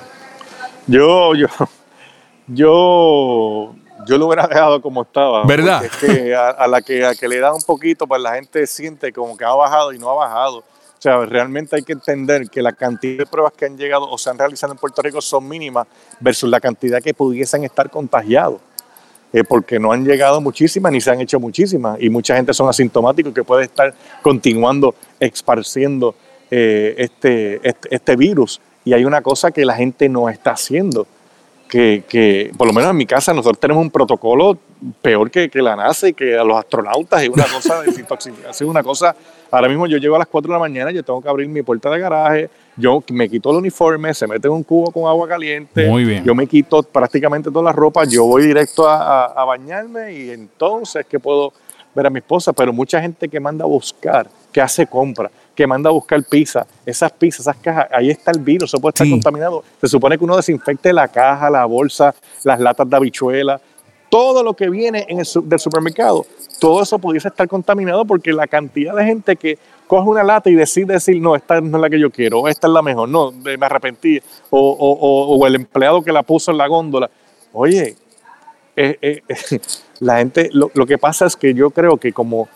Yo, 0.87 1.35
yo, 1.35 1.47
yo, 2.47 3.75
yo 4.05 4.17
lo 4.17 4.27
hubiera 4.27 4.47
dejado 4.47 4.81
como 4.81 5.03
estaba. 5.03 5.45
¿Verdad? 5.45 5.85
Es 5.85 5.95
que 5.97 6.35
a, 6.35 6.49
a 6.49 6.67
la 6.67 6.81
que, 6.81 7.05
a 7.05 7.15
que 7.15 7.27
le 7.27 7.39
da 7.39 7.53
un 7.53 7.61
poquito, 7.61 8.07
pues 8.07 8.21
la 8.21 8.35
gente 8.35 8.65
siente 8.67 9.13
como 9.13 9.37
que 9.37 9.45
ha 9.45 9.53
bajado 9.53 9.93
y 9.93 9.99
no 9.99 10.09
ha 10.09 10.15
bajado. 10.15 10.63
O 10.99 11.01
sea, 11.01 11.25
realmente 11.25 11.77
hay 11.77 11.83
que 11.83 11.93
entender 11.93 12.49
que 12.49 12.61
la 12.61 12.73
cantidad 12.73 13.19
de 13.19 13.25
pruebas 13.25 13.53
que 13.53 13.65
han 13.65 13.77
llegado 13.77 14.09
o 14.09 14.17
se 14.17 14.29
han 14.29 14.37
realizado 14.37 14.73
en 14.73 14.79
Puerto 14.79 15.01
Rico 15.01 15.21
son 15.21 15.47
mínimas 15.47 15.87
versus 16.19 16.49
la 16.49 16.59
cantidad 16.59 17.01
que 17.01 17.13
pudiesen 17.13 17.63
estar 17.63 17.89
contagiados. 17.89 18.59
Eh, 19.31 19.43
porque 19.47 19.79
no 19.79 19.93
han 19.93 20.03
llegado 20.03 20.41
muchísimas 20.41 20.91
ni 20.91 20.99
se 20.99 21.11
han 21.11 21.21
hecho 21.21 21.39
muchísimas 21.39 22.01
y 22.01 22.09
mucha 22.09 22.35
gente 22.35 22.51
son 22.51 22.67
asintomáticos 22.67 23.31
que 23.31 23.43
puede 23.43 23.65
estar 23.65 23.93
continuando 24.23 24.95
esparciendo 25.19 26.15
eh, 26.51 26.95
este, 26.97 27.61
este, 27.65 27.95
este 27.95 28.15
virus. 28.17 28.59
Y 28.83 28.91
hay 28.91 29.05
una 29.05 29.21
cosa 29.21 29.51
que 29.51 29.63
la 29.63 29.75
gente 29.75 30.09
no 30.09 30.27
está 30.27 30.51
haciendo, 30.51 31.07
que, 31.69 32.03
que 32.09 32.51
por 32.57 32.67
lo 32.67 32.73
menos 32.73 32.89
en 32.89 32.97
mi 32.97 33.05
casa 33.05 33.33
nosotros 33.33 33.59
tenemos 33.59 33.83
un 33.83 33.91
protocolo 33.91 34.57
peor 35.01 35.29
que, 35.29 35.49
que 35.49 35.61
la 35.61 35.75
NASA 35.75 36.07
y 36.07 36.13
que 36.13 36.37
a 36.37 36.43
los 36.43 36.57
astronautas, 36.57 37.21
es 37.21 37.29
una 37.29 37.45
cosa 37.45 37.81
desintoxicación, 37.81 38.69
una 38.69 38.81
cosa, 38.83 39.15
ahora 39.51 39.67
mismo 39.67 39.87
yo 39.87 39.97
llego 39.97 40.15
a 40.15 40.19
las 40.19 40.27
4 40.27 40.47
de 40.49 40.53
la 40.53 40.59
mañana, 40.59 40.91
yo 40.91 41.03
tengo 41.03 41.21
que 41.21 41.27
abrir 41.29 41.47
mi 41.49 41.61
puerta 41.61 41.89
de 41.89 41.99
garaje, 41.99 42.49
yo 42.77 43.03
me 43.11 43.29
quito 43.29 43.51
el 43.51 43.57
uniforme, 43.57 44.13
se 44.13 44.25
mete 44.25 44.47
en 44.47 44.53
un 44.53 44.63
cubo 44.63 44.91
con 44.91 45.05
agua 45.07 45.27
caliente, 45.27 45.87
Muy 45.87 46.05
bien. 46.05 46.23
yo 46.23 46.33
me 46.33 46.47
quito 46.47 46.81
prácticamente 46.83 47.51
toda 47.51 47.65
la 47.65 47.73
ropa, 47.73 48.05
yo 48.05 48.25
voy 48.25 48.43
directo 48.47 48.87
a, 48.87 49.25
a- 49.25 49.25
a 49.41 49.45
bañarme 49.45 50.13
y 50.13 50.29
entonces 50.29 51.05
que 51.05 51.19
puedo 51.19 51.51
ver 51.93 52.07
a 52.07 52.09
mi 52.09 52.19
esposa, 52.19 52.53
pero 52.53 52.71
mucha 52.71 53.01
gente 53.01 53.27
que 53.27 53.39
manda 53.39 53.65
a 53.65 53.67
buscar, 53.67 54.29
que 54.53 54.61
hace 54.61 54.87
compra, 54.87 55.29
que 55.55 55.67
manda 55.67 55.89
a 55.89 55.91
buscar 55.91 56.23
pizza, 56.23 56.65
esas 56.85 57.11
pizzas, 57.11 57.41
esas 57.41 57.57
cajas, 57.57 57.87
ahí 57.91 58.09
está 58.11 58.31
el 58.31 58.39
virus, 58.39 58.69
eso 58.69 58.79
puede 58.79 58.91
estar 58.91 59.05
Sí. 59.05 59.11
contaminado. 59.11 59.61
Se 59.81 59.87
supone 59.87 60.17
que 60.17 60.23
uno 60.23 60.37
desinfecte 60.37 60.93
la 60.93 61.09
caja, 61.09 61.49
la 61.49 61.65
bolsa, 61.65 62.15
las 62.45 62.59
latas 62.61 62.89
de 62.89 62.95
habichuela, 62.95 63.59
todo 64.09 64.43
lo 64.43 64.55
que 64.55 64.69
viene 64.69 65.07
del 65.07 65.59
supermercado, 65.59 66.25
todo 66.59 66.81
eso 66.81 66.99
pudiese 66.99 67.27
estar 67.27 67.47
contaminado 67.47 68.05
porque 68.05 68.33
la 68.33 68.47
cantidad 68.47 68.95
de 68.95 69.05
gente 69.05 69.35
que 69.35 69.57
coge 69.87 70.07
una 70.07 70.23
lata 70.23 70.49
y 70.49 70.55
decide 70.55 70.93
decir, 70.93 71.21
no, 71.21 71.35
esta 71.35 71.61
no 71.61 71.77
es 71.77 71.81
la 71.81 71.89
que 71.89 71.99
yo 71.99 72.09
quiero, 72.11 72.47
esta 72.47 72.67
es 72.67 72.73
la 72.73 72.81
mejor, 72.81 73.09
no, 73.09 73.31
me 73.31 73.65
arrepentí, 73.65 74.19
o, 74.49 75.43
el 75.47 75.55
empleado 75.55 76.01
que 76.01 76.11
la 76.11 76.23
puso 76.23 76.51
en 76.51 76.57
la 76.57 76.67
góndola. 76.67 77.09
Oye, 77.53 77.95
eh, 78.75 78.97
eh, 79.01 79.21
la 79.99 80.17
gente, 80.17 80.49
lo, 80.53 80.85
que 80.85 80.97
pasa 80.97 81.25
es 81.25 81.35
que 81.35 81.53
yo 81.53 81.69
creo 81.71 81.97
que 81.97 82.13
como 82.13 82.47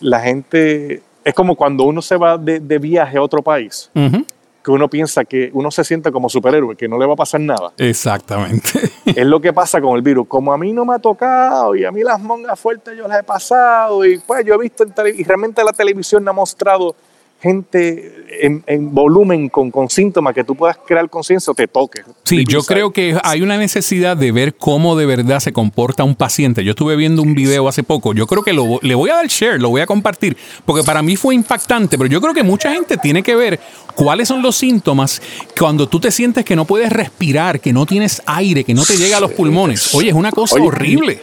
la 0.00 0.20
gente, 0.20 1.02
es 1.24 1.34
como 1.34 1.54
cuando 1.56 1.84
uno 1.84 2.02
se 2.02 2.16
va 2.16 2.38
de, 2.38 2.78
viaje 2.78 3.18
a 3.18 3.22
otro 3.22 3.42
país, 3.42 3.90
Ujú. 3.94 4.24
Que 4.68 4.72
uno 4.72 4.88
piensa 4.88 5.24
que 5.24 5.48
uno 5.54 5.70
se 5.70 5.82
siente 5.82 6.12
como 6.12 6.28
superhéroe, 6.28 6.76
que 6.76 6.88
no 6.88 6.98
le 6.98 7.06
va 7.06 7.14
a 7.14 7.16
pasar 7.16 7.40
nada. 7.40 7.72
Exactamente. 7.78 8.68
es 9.06 9.26
lo 9.26 9.40
que 9.40 9.54
pasa 9.54 9.80
con 9.80 9.96
el 9.96 10.02
virus. 10.02 10.26
Como 10.28 10.52
a 10.52 10.58
mí 10.58 10.74
no 10.74 10.84
me 10.84 10.94
ha 10.94 10.98
tocado 10.98 11.74
y 11.74 11.86
a 11.86 11.90
mí 11.90 12.02
las 12.02 12.20
mongas 12.20 12.60
fuertes 12.60 12.94
yo 12.94 13.08
las 13.08 13.20
he 13.20 13.22
pasado 13.22 14.04
y 14.04 14.18
pues 14.18 14.44
yo 14.44 14.56
he 14.56 14.58
visto 14.58 14.84
y 15.16 15.24
realmente 15.24 15.64
la 15.64 15.72
televisión 15.72 16.22
no 16.22 16.32
ha 16.32 16.34
mostrado 16.34 16.94
gente 17.40 18.26
en, 18.40 18.64
en 18.66 18.92
volumen 18.92 19.48
con, 19.48 19.70
con 19.70 19.88
síntomas 19.88 20.34
que 20.34 20.42
tú 20.42 20.54
puedas 20.56 20.76
crear 20.86 21.08
conciencia 21.08 21.50
o 21.50 21.54
te 21.54 21.68
toques. 21.68 22.04
Sí, 22.24 22.44
yo 22.46 22.62
creo 22.62 22.92
que 22.92 23.16
hay 23.22 23.42
una 23.42 23.56
necesidad 23.56 24.16
de 24.16 24.32
ver 24.32 24.54
cómo 24.54 24.96
de 24.96 25.06
verdad 25.06 25.40
se 25.40 25.52
comporta 25.52 26.04
un 26.04 26.16
paciente. 26.16 26.64
Yo 26.64 26.70
estuve 26.70 26.96
viendo 26.96 27.22
un 27.22 27.34
video 27.34 27.68
hace 27.68 27.82
poco. 27.82 28.12
Yo 28.12 28.26
creo 28.26 28.42
que 28.42 28.52
lo, 28.52 28.80
le 28.82 28.94
voy 28.94 29.10
a 29.10 29.14
dar 29.14 29.26
share, 29.28 29.60
lo 29.60 29.70
voy 29.70 29.80
a 29.80 29.86
compartir, 29.86 30.36
porque 30.64 30.84
para 30.84 31.02
mí 31.02 31.16
fue 31.16 31.34
impactante. 31.34 31.96
Pero 31.96 32.10
yo 32.10 32.20
creo 32.20 32.34
que 32.34 32.42
mucha 32.42 32.72
gente 32.72 32.96
tiene 32.96 33.22
que 33.22 33.36
ver 33.36 33.60
cuáles 33.94 34.28
son 34.28 34.42
los 34.42 34.56
síntomas 34.56 35.22
cuando 35.58 35.88
tú 35.88 36.00
te 36.00 36.10
sientes 36.10 36.44
que 36.44 36.56
no 36.56 36.64
puedes 36.64 36.90
respirar, 36.90 37.60
que 37.60 37.72
no 37.72 37.86
tienes 37.86 38.22
aire, 38.26 38.64
que 38.64 38.74
no 38.74 38.84
te 38.84 38.96
llega 38.96 39.18
a 39.18 39.20
los 39.20 39.32
pulmones. 39.32 39.94
Oye, 39.94 40.08
es 40.08 40.14
una 40.14 40.32
cosa 40.32 40.56
Oye, 40.56 40.66
horrible. 40.66 41.22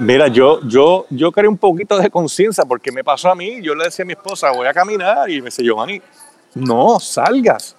Mira, 0.00 0.28
yo, 0.28 0.60
yo, 0.66 1.06
yo 1.10 1.30
creé 1.30 1.48
un 1.48 1.58
poquito 1.58 1.98
de 1.98 2.10
conciencia 2.10 2.64
porque 2.64 2.90
me 2.90 3.04
pasó 3.04 3.30
a 3.30 3.34
mí. 3.34 3.60
Yo 3.62 3.74
le 3.74 3.84
decía 3.84 4.02
a 4.02 4.06
mi 4.06 4.14
esposa, 4.14 4.50
voy 4.50 4.66
a 4.66 4.72
caminar 4.72 5.28
y 5.30 5.40
me 5.40 5.46
dice, 5.46 5.62
Giovanni, 5.62 6.00
no 6.54 6.98
salgas. 6.98 7.76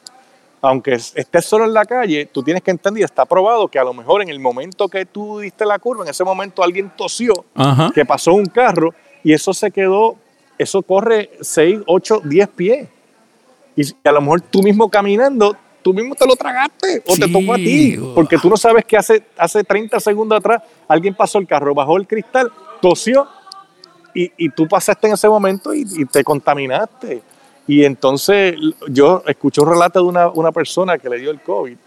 aunque 0.61 0.93
estés 0.93 1.45
solo 1.45 1.65
en 1.65 1.73
la 1.73 1.83
calle, 1.85 2.27
tú 2.31 2.43
tienes 2.43 2.61
que 2.61 2.69
entender 2.69 3.03
está 3.03 3.25
probado 3.25 3.67
que 3.67 3.79
a 3.79 3.83
lo 3.83 3.93
mejor 3.95 4.21
en 4.21 4.29
el 4.29 4.39
momento 4.39 4.87
que 4.87 5.07
tú 5.07 5.39
diste 5.39 5.65
la 5.65 5.79
curva, 5.79 6.03
en 6.03 6.11
ese 6.11 6.23
momento 6.23 6.61
alguien 6.63 6.91
tosió, 6.95 7.33
Ajá. 7.55 7.91
que 7.93 8.05
pasó 8.05 8.33
un 8.33 8.45
carro 8.45 8.93
y 9.23 9.33
eso 9.33 9.53
se 9.55 9.71
quedó, 9.71 10.17
eso 10.59 10.83
corre 10.83 11.31
6, 11.41 11.79
8, 11.87 12.21
10 12.25 12.47
pies. 12.49 12.87
Y 13.75 13.81
a 14.07 14.11
lo 14.11 14.21
mejor 14.21 14.41
tú 14.41 14.61
mismo 14.61 14.87
caminando, 14.89 15.57
tú 15.81 15.93
mismo 15.93 16.15
te 16.15 16.25
lo 16.25 16.35
tragaste 16.35 17.03
o 17.07 17.15
te 17.15 17.27
tocó 17.27 17.53
a 17.53 17.57
ti, 17.57 17.97
porque 18.15 18.37
tú 18.37 18.49
no 18.49 18.57
sabes 18.57 18.85
que 18.85 18.97
hace, 18.97 19.23
hace 19.37 19.63
30 19.63 19.99
segundos 19.99 20.37
atrás 20.37 20.61
alguien 20.87 21.13
pasó 21.13 21.39
el 21.39 21.47
carro, 21.47 21.73
bajó 21.73 21.97
el 21.97 22.07
cristal, 22.07 22.51
tosió 22.81 23.27
y, 24.13 24.31
y 24.37 24.49
tú 24.49 24.67
pasaste 24.67 25.07
en 25.07 25.13
ese 25.13 25.27
momento 25.29 25.73
y, 25.73 25.85
y 25.97 26.05
te 26.05 26.23
contaminaste. 26.23 27.21
Y 27.67 27.85
entonces 27.85 28.55
yo 28.89 29.23
escuché 29.25 29.61
un 29.61 29.69
relato 29.69 29.99
de 30.01 30.05
una, 30.05 30.29
una 30.29 30.51
persona 30.51 30.97
que 30.97 31.09
le 31.09 31.19
dio 31.19 31.31
el 31.31 31.41
COVID 31.41 31.77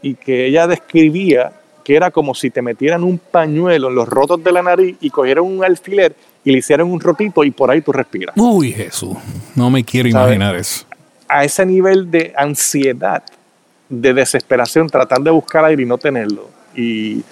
y 0.00 0.14
que 0.14 0.46
ella 0.46 0.66
describía 0.66 1.52
que 1.84 1.96
era 1.96 2.10
como 2.10 2.34
si 2.34 2.50
te 2.50 2.62
metieran 2.62 3.02
un 3.02 3.18
pañuelo 3.18 3.88
en 3.88 3.94
los 3.94 4.08
rotos 4.08 4.42
de 4.42 4.52
la 4.52 4.62
nariz 4.62 4.96
y 5.00 5.10
cogieran 5.10 5.44
un 5.44 5.64
alfiler 5.64 6.14
y 6.44 6.52
le 6.52 6.58
hicieran 6.58 6.90
un 6.90 7.00
rotito 7.00 7.44
y 7.44 7.50
por 7.50 7.70
ahí 7.70 7.80
tú 7.82 7.92
respiras. 7.92 8.36
Uy, 8.36 8.72
Jesús. 8.72 9.16
No 9.54 9.70
me 9.70 9.84
quiero 9.84 10.08
imaginar 10.08 10.56
eso. 10.56 10.86
A 11.34 11.44
ese 11.44 11.64
nivel 11.64 12.10
de 12.10 12.32
ansiedad, 12.36 13.22
de 13.88 14.12
desesperación, 14.14 14.88
tratar 14.88 15.20
de 15.20 15.30
buscar 15.30 15.64
aire 15.64 15.82
y 15.82 15.86
no 15.86 15.98
tenerlo. 15.98 16.48
Y, 16.74 17.22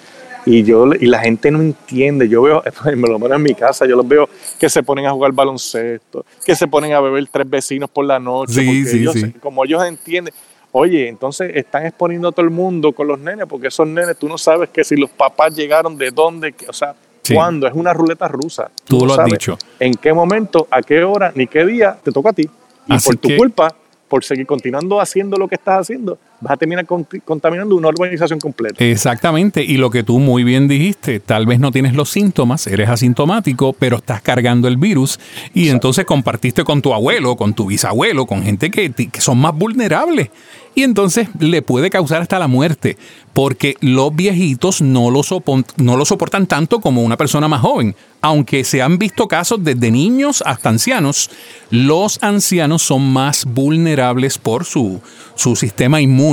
y 0.45 0.63
yo 0.63 0.87
y 0.93 1.05
la 1.05 1.19
gente 1.19 1.51
no 1.51 1.61
entiende. 1.61 2.27
Yo 2.27 2.41
veo, 2.41 2.63
me 2.95 3.07
lo 3.07 3.19
menos 3.19 3.37
en 3.37 3.43
mi 3.43 3.53
casa, 3.55 3.85
yo 3.85 3.95
los 3.95 4.07
veo 4.07 4.27
que 4.59 4.69
se 4.69 4.81
ponen 4.83 5.05
a 5.05 5.11
jugar 5.11 5.31
baloncesto, 5.33 6.25
que 6.45 6.55
se 6.55 6.67
ponen 6.67 6.93
a 6.93 6.99
beber 6.99 7.27
tres 7.31 7.49
vecinos 7.49 7.89
por 7.89 8.05
la 8.05 8.19
noche, 8.19 8.53
Sí, 8.53 8.65
porque 8.65 8.85
sí, 8.85 8.97
ellos- 8.99 9.13
sí. 9.15 9.31
como 9.41 9.63
ellos 9.65 9.83
entienden. 9.85 10.33
Oye, 10.73 11.09
entonces 11.09 11.51
están 11.55 11.85
exponiendo 11.85 12.29
a 12.29 12.31
todo 12.31 12.45
el 12.45 12.49
mundo 12.51 12.93
con 12.93 13.05
los 13.07 13.19
nenes, 13.19 13.45
porque 13.47 13.67
esos 13.67 13.85
nenes 13.87 14.17
tú 14.17 14.29
no 14.29 14.37
sabes 14.37 14.69
que 14.69 14.83
si 14.85 14.95
los 14.95 15.09
papás 15.09 15.53
llegaron 15.55 15.97
de 15.97 16.11
dónde, 16.11 16.53
que- 16.53 16.67
o 16.67 16.73
sea, 16.73 16.95
cuándo, 17.33 17.67
es 17.67 17.73
una 17.73 17.93
ruleta 17.93 18.27
rusa. 18.27 18.71
Tú 18.85 19.05
lo 19.05 19.13
has 19.19 19.25
dicho. 19.25 19.57
En 19.79 19.93
qué 19.95 20.11
momento, 20.13 20.67
a 20.71 20.81
qué 20.81 21.03
hora, 21.03 21.31
ni 21.35 21.45
qué 21.47 21.65
día 21.65 21.97
te 22.01 22.11
toca 22.11 22.29
a 22.29 22.33
ti. 22.33 22.49
Y 22.87 22.93
Así 22.93 23.09
por 23.09 23.17
tu 23.17 23.27
que- 23.27 23.37
culpa, 23.37 23.75
por 24.11 24.25
seguir 24.25 24.45
continuando 24.45 24.99
haciendo 24.99 25.37
lo 25.37 25.47
que 25.47 25.55
estás 25.55 25.79
haciendo, 25.79 26.19
vas 26.41 26.53
a 26.53 26.57
terminar 26.57 26.85
con- 26.85 27.07
contaminando 27.23 27.75
una 27.75 27.87
urbanización 27.89 28.39
completa. 28.39 28.83
Exactamente, 28.83 29.63
y 29.63 29.77
lo 29.77 29.89
que 29.89 30.03
tú 30.03 30.19
muy 30.19 30.43
bien 30.43 30.67
dijiste, 30.67 31.19
tal 31.19 31.45
vez 31.45 31.59
no 31.59 31.71
tienes 31.71 31.93
los 31.93 32.09
síntomas, 32.09 32.67
eres 32.67 32.89
asintomático, 32.89 33.73
pero 33.73 33.97
estás 33.97 34.21
cargando 34.21 34.67
el 34.67 34.77
virus 34.77 35.19
y 35.53 35.69
entonces 35.69 36.05
compartiste 36.05 36.63
con 36.63 36.81
tu 36.81 36.93
abuelo, 36.93 37.35
con 37.35 37.53
tu 37.53 37.67
bisabuelo, 37.67 38.25
con 38.25 38.43
gente 38.43 38.69
que, 38.71 38.91
que 38.91 39.21
son 39.21 39.37
más 39.37 39.55
vulnerables. 39.55 40.29
Y 40.73 40.83
entonces 40.83 41.27
le 41.37 41.61
puede 41.61 41.89
causar 41.89 42.21
hasta 42.21 42.39
la 42.39 42.47
muerte, 42.47 42.97
porque 43.33 43.75
los 43.81 44.15
viejitos 44.15 44.81
no 44.81 45.11
lo, 45.11 45.19
sopon- 45.19 45.65
no 45.75 45.97
lo 45.97 46.05
soportan 46.05 46.47
tanto 46.47 46.79
como 46.79 47.01
una 47.03 47.17
persona 47.17 47.49
más 47.49 47.59
joven. 47.59 47.93
Aunque 48.21 48.63
se 48.63 48.81
han 48.81 48.97
visto 48.97 49.27
casos 49.27 49.61
desde 49.61 49.91
niños 49.91 50.41
hasta 50.45 50.69
ancianos, 50.69 51.29
los 51.71 52.23
ancianos 52.23 52.83
son 52.83 53.11
más 53.11 53.43
vulnerables 53.43 54.37
por 54.37 54.63
su, 54.63 55.01
su 55.35 55.57
sistema 55.57 55.99
inmune. 55.99 56.30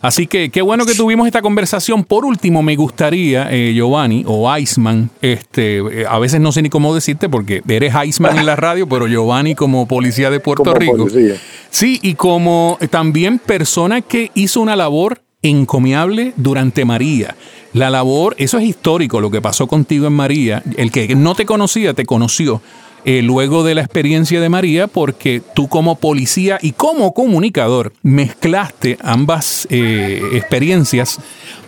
Así 0.00 0.26
que 0.26 0.50
qué 0.50 0.62
bueno 0.62 0.86
que 0.86 0.94
tuvimos 0.94 1.26
esta 1.26 1.42
conversación. 1.42 2.04
Por 2.04 2.24
último, 2.24 2.62
me 2.62 2.76
gustaría, 2.76 3.48
eh, 3.50 3.72
Giovanni 3.74 4.24
o 4.26 4.56
Iceman, 4.56 5.10
este, 5.20 5.78
eh, 5.78 6.06
a 6.08 6.18
veces 6.18 6.40
no 6.40 6.52
sé 6.52 6.62
ni 6.62 6.70
cómo 6.70 6.94
decirte 6.94 7.28
porque 7.28 7.62
eres 7.68 7.94
Iceman 8.06 8.38
en 8.38 8.46
la 8.46 8.56
radio, 8.56 8.88
pero 8.88 9.06
Giovanni 9.06 9.54
como 9.54 9.86
policía 9.86 10.30
de 10.30 10.40
Puerto 10.40 10.64
Como 10.64 10.76
Rico. 10.76 10.96
policía. 10.96 11.36
Sí, 11.70 11.98
y 12.02 12.14
como 12.14 12.78
también 12.90 13.38
persona 13.38 14.00
que 14.00 14.30
hizo 14.34 14.60
una 14.60 14.76
labor 14.76 15.22
encomiable 15.42 16.32
durante 16.36 16.84
María. 16.84 17.34
La 17.72 17.88
labor, 17.88 18.34
eso 18.38 18.58
es 18.58 18.64
histórico, 18.64 19.20
lo 19.20 19.30
que 19.30 19.40
pasó 19.40 19.66
contigo 19.66 20.06
en 20.06 20.12
María. 20.12 20.62
El 20.76 20.90
que 20.90 21.14
no 21.14 21.34
te 21.34 21.46
conocía, 21.46 21.94
te 21.94 22.04
conoció 22.04 22.60
eh, 23.04 23.22
luego 23.22 23.64
de 23.64 23.74
la 23.74 23.80
experiencia 23.80 24.40
de 24.40 24.48
María, 24.48 24.86
porque 24.86 25.42
tú 25.54 25.68
como 25.68 25.96
policía 25.96 26.58
y 26.60 26.72
como 26.72 27.14
comunicador 27.14 27.92
mezclaste 28.02 28.98
ambas 29.02 29.66
eh, 29.70 30.22
experiencias 30.34 31.18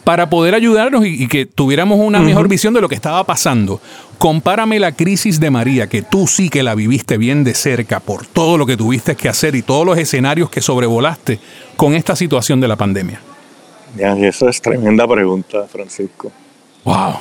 para 0.05 0.29
poder 0.29 0.55
ayudarnos 0.55 1.07
y, 1.07 1.25
y 1.25 1.29
que 1.29 1.47
tuviéramos 1.47 1.99
una 2.01 2.21
mejor 2.21 2.49
visión 2.49 2.75
de 2.75 2.81
lo 2.81 2.89
que 2.89 2.95
estaba 2.95 3.25
pasando. 3.25 3.81
Compárame 4.19 4.79
la 4.79 4.93
crisis 4.93 5.41
de 5.41 5.51
María, 5.51 5.89
que 5.89 6.03
tú 6.03 6.27
sí 6.27 6.49
que 6.49 6.62
la 6.62 6.75
viviste 6.75 7.19
bien 7.19 7.45
de 7.45 7.55
cerca 7.55 8.01
por 8.01 8.27
todo 8.27 8.59
lo 8.59 8.67
que 8.67 8.77
tuviste 8.77 9.17
que 9.17 9.29
hacer 9.29 9.55
y 9.55 9.62
todos 9.62 9.87
los 9.87 9.99
escenarios 9.99 10.51
que 10.51 10.61
sobrevolaste 10.61 11.41
con 11.77 11.95
esta 11.95 12.15
situación 12.15 12.61
de 12.61 12.69
la 12.69 12.77
pandemia. 12.77 13.21
Ya, 13.97 14.17
y 14.17 14.25
eso 14.25 14.49
es 14.49 14.61
tremenda 14.61 15.07
pregunta, 15.07 15.67
Francisco. 15.69 16.33
Wow. 16.85 17.15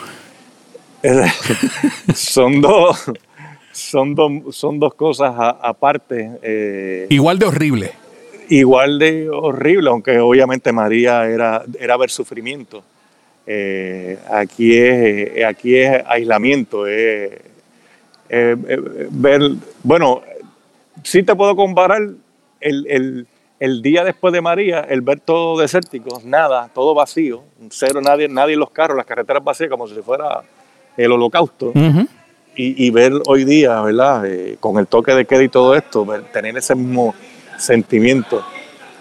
Son 2.15 2.61
dos, 2.61 3.11
son 3.71 4.15
dos, 4.15 4.55
son 4.55 4.79
dos 4.79 4.93
cosas 4.93 5.33
aparte. 5.37 6.31
eh, 6.41 7.07
Igual 7.09 7.39
de 7.39 7.45
horrible. 7.45 7.91
igual 8.49 8.99
de 8.99 9.29
horrible, 9.29 9.89
aunque 9.89 10.19
obviamente 10.19 10.71
María 10.71 11.25
era, 11.27 11.63
era 11.79 11.97
ver 11.97 12.09
sufrimiento. 12.09 12.83
Eh, 13.47 14.17
aquí, 14.29 14.77
es, 14.77 15.35
eh, 15.37 15.45
aquí 15.45 15.75
es 15.75 16.03
aislamiento, 16.05 16.85
es, 16.85 17.31
ver, 18.29 19.41
bueno, 19.83 20.21
sí 21.03 21.23
te 21.23 21.35
puedo 21.35 21.55
comparar 21.55 22.01
el, 22.59 22.85
el- 22.87 23.27
el 23.59 23.81
día 23.83 24.03
después 24.03 24.33
de 24.33 24.41
María, 24.41 24.79
el 24.89 25.01
ver 25.01 25.19
todo 25.19 25.59
desértico, 25.59 26.19
nada, 26.25 26.67
todo 26.73 26.95
vacío, 26.95 27.43
cero, 27.69 28.01
nadie, 28.01 28.27
nadie 28.27 28.55
en 28.55 28.59
los 28.59 28.71
carros, 28.71 28.97
las 28.97 29.05
carreteras 29.05 29.43
vacías 29.43 29.69
como 29.69 29.87
si 29.87 29.93
fuera 30.01 30.41
el 30.97 31.11
holocausto. 31.11 31.71
Y, 32.55 32.85
y 32.85 32.89
ver 32.91 33.13
hoy 33.27 33.45
día, 33.45 33.81
¿verdad? 33.81 34.25
Eh, 34.25 34.57
con 34.59 34.77
el 34.77 34.87
toque 34.87 35.13
de 35.13 35.25
queda 35.25 35.43
y 35.43 35.49
todo 35.49 35.75
esto, 35.75 36.05
ver- 36.05 36.23
tener 36.31 36.57
ese 36.57 36.75
mismo 36.75 37.15
sentimiento. 37.57 38.43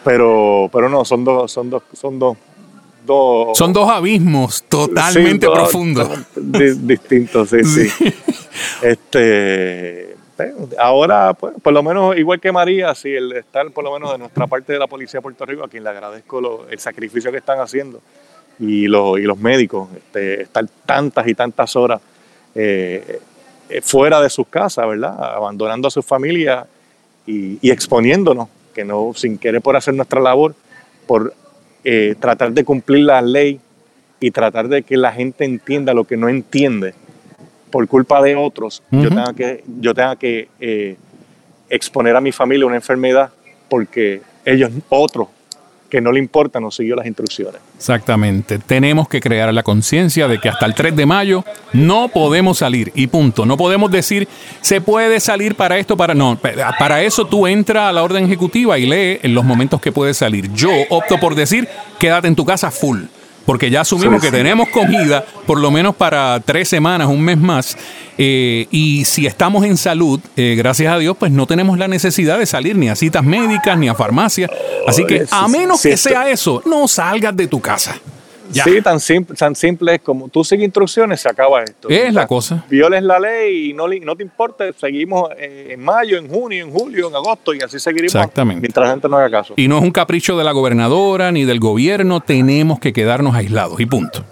Pero, 0.04 0.69
pero 0.73 0.88
no, 0.88 1.04
son 1.04 1.25
dos, 1.25 1.50
son 1.52 1.69
dos, 1.69 1.83
son 1.92 2.19
dos, 2.19 2.37
dos 3.04 3.57
Son 3.59 3.73
dos 3.73 3.88
abismos 3.90 4.62
totalmente 4.64 5.47
sí, 5.47 5.52
profundos. 5.52 6.09
di- 6.37 6.75
distintos, 6.87 7.50
sí, 7.50 7.64
sí. 7.64 8.14
Este, 8.83 10.12
eh, 10.12 10.14
ahora, 10.78 11.35
pues, 11.35 11.54
por 11.62 11.73
lo 11.73 11.83
menos, 11.83 12.16
igual 12.16 12.40
que 12.40 12.50
María, 12.52 12.95
sí, 12.95 13.11
el 13.11 13.33
estar 13.33 13.71
por 13.73 13.85
lo 13.85 13.92
menos 13.92 14.12
de 14.12 14.19
nuestra 14.19 14.47
parte 14.47 14.73
de 14.73 14.78
la 14.78 14.87
Policía 14.87 15.19
de 15.19 15.23
Puerto 15.23 15.45
Rico, 15.45 15.64
a 15.64 15.69
quien 15.69 15.85
le 15.85 15.90
agradezco 15.90 16.40
lo- 16.40 16.69
el 16.69 16.78
sacrificio 16.78 17.30
que 17.30 17.38
están 17.38 17.61
haciendo, 17.61 18.00
y, 18.59 18.87
los 18.87 19.19
y 19.19 19.23
los 19.23 19.38
médicos, 19.38 19.88
este, 19.95 20.42
estar 20.42 20.64
tantas 20.87 21.26
y 21.28 21.35
tantas 21.35 21.75
horas 21.76 22.00
eh, 22.54 23.21
eh, 23.70 23.80
fuera 23.82 24.20
de 24.20 24.30
sus 24.30 24.46
casas, 24.46 24.86
¿verdad? 24.86 25.16
Abandonando 25.18 25.88
a 25.88 25.90
sus 25.90 26.04
familias 26.04 26.66
y, 27.26 27.58
y 27.60 27.70
exponiéndonos, 27.70 28.48
que 28.74 28.84
no, 28.84 29.12
sin 29.14 29.38
querer 29.38 29.60
por 29.60 29.76
hacer 29.76 29.94
nuestra 29.94 30.20
labor, 30.20 30.54
por 31.06 31.34
eh, 31.82 32.14
tratar 32.20 32.52
de 32.52 32.64
cumplir 32.64 33.04
la 33.04 33.22
ley 33.22 33.58
y 34.20 34.30
tratar 34.30 34.68
de 34.68 34.82
que 34.82 34.96
la 34.96 35.12
gente 35.12 35.44
entienda 35.44 35.94
lo 35.94 36.04
que 36.04 36.16
no 36.16 36.28
entiende 36.28 36.94
por 37.70 37.88
culpa 37.88 38.20
de 38.20 38.36
otros, 38.36 38.82
yo 38.90 39.08
tenga 39.08 39.32
que, 39.32 39.64
yo 39.80 39.94
tenga 39.94 40.16
que 40.16 40.48
eh, 40.60 40.96
exponer 41.70 42.16
a 42.16 42.20
mi 42.20 42.32
familia 42.32 42.66
una 42.66 42.76
enfermedad 42.76 43.30
porque 43.68 44.20
ellos, 44.44 44.70
otros, 44.88 45.28
que 45.90 46.00
no 46.00 46.12
le 46.12 46.18
importa, 46.18 46.61
no 46.61 46.70
siguió 46.70 46.97
las 46.97 47.06
instrucciones. 47.06 47.61
Exactamente. 47.76 48.59
Tenemos 48.59 49.09
que 49.09 49.20
crear 49.20 49.52
la 49.52 49.62
conciencia 49.62 50.28
de 50.28 50.38
que 50.38 50.49
hasta 50.49 50.64
el 50.64 50.75
3 50.75 50.97
de 50.97 51.04
mayo 51.04 51.44
no 51.73 52.09
podemos 52.09 52.59
salir 52.59 52.92
y 52.94 53.09
punto. 53.09 53.44
No 53.44 53.56
podemos 53.56 53.90
decir 53.90 54.28
se 54.61 54.80
puede 54.80 55.20
salir 55.20 55.54
para 55.54 55.78
esto, 55.78 55.97
para 55.97 56.14
no. 56.14 56.38
Para 56.78 57.02
eso 57.02 57.26
tú 57.26 57.47
entras 57.47 57.90
a 57.90 57.92
la 57.92 58.02
orden 58.02 58.25
ejecutiva 58.25 58.78
y 58.78 58.87
lee 58.87 59.18
en 59.23 59.35
los 59.35 59.44
momentos 59.44 59.80
que 59.80 59.92
puedes 59.92 60.16
salir. 60.16 60.50
Yo 60.54 60.70
opto 60.88 61.18
por 61.18 61.35
decir 61.35 61.68
quédate 61.99 62.28
en 62.28 62.37
tu 62.37 62.47
casa 62.47 62.70
full. 62.70 63.02
Porque 63.47 63.70
ya 63.70 63.80
asumimos 63.80 64.20
que 64.20 64.30
tenemos 64.30 64.68
comida 64.68 65.25
por 65.47 65.59
lo 65.59 65.70
menos 65.70 65.97
para 65.97 66.40
tres 66.40 66.68
semanas, 66.68 67.09
un 67.09 67.23
mes 67.23 67.38
más. 67.38 67.76
eh, 68.18 68.66
y 68.70 69.04
si 69.06 69.26
estamos 69.26 69.64
en 69.64 69.76
salud, 69.76 70.20
eh, 70.37 70.54
gracias 70.56 70.92
a 70.92 70.99
Dios, 70.99 71.16
pues 71.18 71.32
no 71.32 71.47
tenemos 71.47 71.78
la 71.78 71.88
necesidad 71.88 72.38
de 72.38 72.47
salir 72.47 72.76
ni 72.76 72.88
a 72.88 72.97
citas 72.97 73.25
médicas 73.25 73.78
ni 73.78 73.88
a 73.88 73.94
farmacias. 73.94 74.50
Así 74.87 75.04
que 75.06 75.25
a 75.30 75.49
menos 75.49 75.80
que 75.82 75.97
sea 75.97 76.28
eso, 76.30 76.62
no 76.66 76.87
salgas 76.87 77.35
de 77.37 77.47
tu 77.47 77.61
casa. 77.61 77.97
Ya. 78.52 78.64
Sí, 78.64 78.83
tan 78.83 78.99
simple, 79.00 79.37
tan 79.37 79.54
simple 79.54 79.95
es 79.95 80.00
como 80.00 80.28
tú 80.28 80.42
sigues 80.45 80.64
instrucciones, 80.64 81.21
se 81.21 81.28
acaba 81.28 81.62
esto. 81.62 81.88
Es 81.88 82.12
la 82.12 82.26
cosa. 82.26 82.64
Violes 82.69 83.02
la 83.02 83.19
ley 83.19 83.71
y 83.71 83.73
no, 83.73 83.87
no 83.87 84.16
te 84.16 84.23
importa, 84.23 84.64
seguimos 84.78 85.30
en 85.38 85.80
mayo, 85.80 86.19
en 86.19 86.28
junio, 86.28 86.64
en 86.64 86.73
julio, 86.73 87.09
en 87.09 87.14
agosto 87.14 87.54
y 87.54 87.61
así 87.61 87.78
seguiremos 87.78 88.14
Exactamente. 88.14 88.61
mientras 88.61 88.87
la 88.87 88.92
gente 88.92 89.09
no 89.09 89.16
haga 89.16 89.30
caso. 89.30 89.54
Y 89.57 89.69
no 89.69 89.78
es 89.78 89.83
un 89.85 89.92
capricho 89.92 90.37
de 90.37 90.45
la 90.45 90.52
gobernadora 90.52 91.33
ni 91.33 91.45
del 91.45 91.61
gobierno, 91.61 92.21
tenemos 92.21 92.80
que 92.80 92.92
quedarnos 92.92 93.35
aislados 93.35 93.80
y 93.80 93.87
punto. 93.87 94.25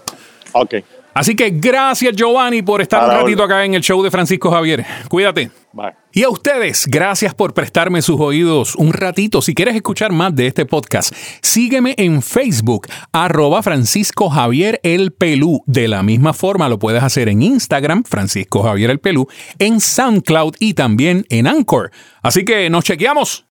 Ok. 0.53 0.75
Así 1.19 1.35
que 1.35 1.49
gracias 1.49 2.15
Giovanni 2.15 2.61
por 2.61 2.81
estar 2.81 3.03
un 3.03 3.11
ratito 3.11 3.43
acá 3.43 3.65
en 3.65 3.73
el 3.73 3.81
show 3.81 4.01
de 4.01 4.09
Francisco 4.09 4.49
Javier. 4.49 4.85
Cuídate. 5.09 5.51
Bye. 5.73 5.91
Y 6.13 6.23
a 6.23 6.29
ustedes, 6.29 6.87
gracias 6.87 7.35
por 7.35 7.53
prestarme 7.53 8.01
sus 8.01 8.21
oídos 8.21 8.73
un 8.77 8.93
ratito. 8.93 9.41
Si 9.41 9.53
quieres 9.53 9.75
escuchar 9.75 10.13
más 10.13 10.33
de 10.33 10.47
este 10.47 10.65
podcast, 10.65 11.13
sígueme 11.41 11.93
en 11.97 12.21
Facebook, 12.21 12.87
arroba 13.11 13.61
Francisco 13.61 14.29
Javier 14.29 14.79
El 14.81 15.11
Pelú. 15.11 15.61
De 15.65 15.89
la 15.89 16.03
misma 16.03 16.31
forma 16.31 16.69
lo 16.69 16.79
puedes 16.79 17.03
hacer 17.03 17.27
en 17.27 17.41
Instagram, 17.41 18.05
Francisco 18.05 18.63
Javier 18.63 18.89
El 18.89 18.99
Pelú, 18.99 19.27
en 19.59 19.81
SoundCloud 19.81 20.55
y 20.57 20.73
también 20.73 21.25
en 21.29 21.47
Anchor. 21.47 21.91
Así 22.21 22.45
que 22.45 22.69
nos 22.69 22.85
chequeamos. 22.85 23.45